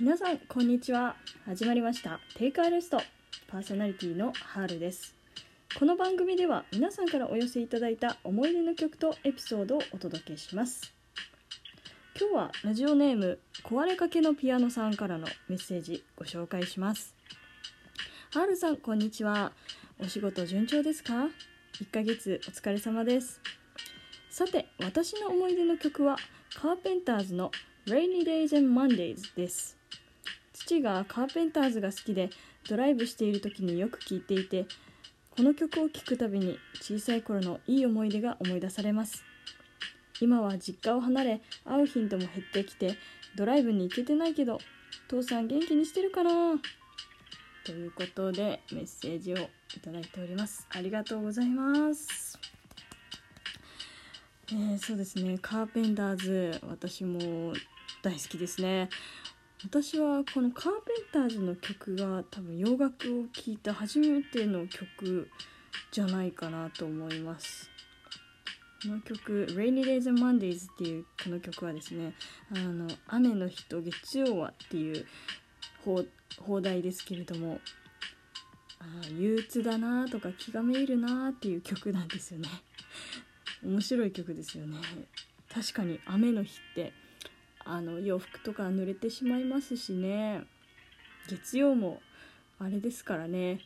[0.00, 1.14] 皆さんこんにちは。
[1.46, 2.18] 始まりました。
[2.36, 3.00] テイクアレスト。
[3.46, 5.14] パーソナリティのハールです。
[5.78, 10.92] この番組では皆さんからお寄せいただいた思い出の曲とエピソードをお届けします。
[12.18, 17.14] 今日はラジオネーム壊れかけのピアノさんからのメッセージご紹介します。
[18.32, 19.52] ハールさんこんにちは。
[20.00, 21.28] お仕事順調ですか
[21.80, 23.40] ？1ヶ月お疲れ様です。
[24.28, 26.16] さて私の思い出の曲は
[26.60, 27.52] カーペンターズの
[27.86, 29.83] Rainy Days and Mondays です。
[30.54, 32.30] 父がカーペンターズが好きで
[32.68, 34.66] ドライブしている時によく聴いていて
[35.36, 39.24] この曲を聴くたびに小さい頃のいい思い出が思い出されます。
[40.20, 42.96] 今は実家を離れ会う頻度も減ってきて
[43.36, 44.60] ドライブに行けてないけど
[45.08, 46.30] 父さん元気にしてるかな？
[47.64, 50.68] ということでメッセージをいただいております。
[50.70, 52.38] ありがとうございます。
[54.52, 55.38] えー、そうですね。
[55.42, 57.54] カーペンターズ私も
[58.02, 58.90] 大好きですね。
[59.64, 65.30] 私はこのカーペンターズの曲が多分洋楽を聴いた初めての曲
[65.90, 67.70] じゃないかなと思います。
[68.82, 72.14] この曲「Rainy Days and Mondays」っていうこの曲はですね
[72.54, 75.06] 「あの雨の日と月曜は」っていう
[76.38, 77.60] 放題ですけれども
[78.78, 78.84] あ
[79.18, 82.48] 憂鬱だなとか気がめいるなっていう曲なんですよね。
[83.64, 84.76] 面白い曲ですよね。
[85.48, 86.92] 確かに雨の日って
[87.64, 90.44] あの洋服とか濡れてしまいますしね。
[91.28, 92.00] 月曜も
[92.58, 93.60] あれですからね。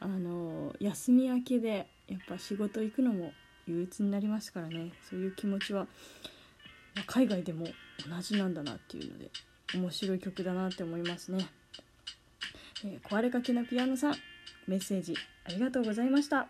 [0.00, 3.32] あの休み明けでやっぱ仕事行くのも
[3.66, 4.92] 憂鬱になりますからね。
[5.08, 5.86] そういう気持ちは
[7.06, 7.66] 海外でも
[8.08, 9.30] 同じなんだなっていうので
[9.74, 11.46] 面白い曲だなって思いますね、
[12.84, 14.14] えー、壊れかけのピアノさん
[14.66, 16.48] メッセージありがとうございました。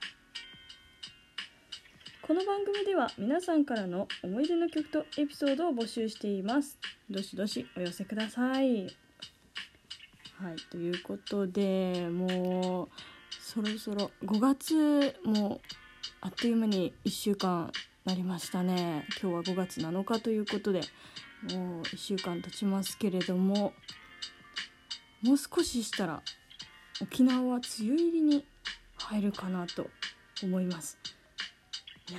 [2.30, 6.78] この番組では皆さんからの思い出の曲とエピソードを募集しています。
[7.10, 8.82] どしどしお寄せください。
[10.38, 12.88] はいということでもう
[13.42, 15.60] そろそろ5月も
[16.20, 17.72] あっという間に1週間
[18.04, 19.08] なりましたね。
[19.20, 20.82] 今日は5月7日ということで
[21.52, 23.72] もう1週間経ちますけれども
[25.20, 26.22] もう少ししたら
[27.02, 28.47] 沖縄は梅雨入りに
[28.98, 29.91] 入るかなと
[30.44, 30.97] 思います。
[32.10, 32.19] いや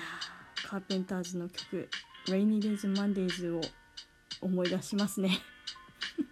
[0.69, 1.89] カーペンターズの曲
[2.29, 3.61] 「Rainy Days Mondays」を
[4.39, 5.37] 思い出しますね。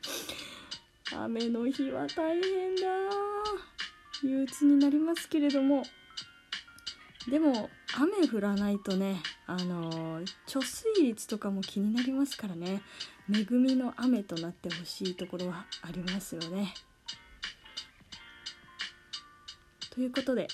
[1.14, 2.81] 雨の日は大変だ。
[4.24, 5.84] 憂鬱になりますけれども。
[7.28, 12.81] でも雨降らないとねあの貯水率とかも気になりますからね。
[13.30, 16.74] 恵みの雨となってほしいところはありますよね。
[19.90, 20.47] ということで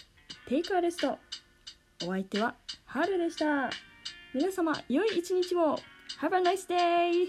[0.47, 1.19] テイクアレスト
[2.03, 3.69] お相手は春でした
[4.33, 5.79] 皆様良い一日を
[6.21, 7.27] Have a nice day!